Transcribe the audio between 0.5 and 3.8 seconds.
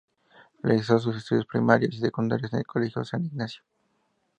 Realizó sus estudios primarios y secundarios en el Colegio San Ignacio.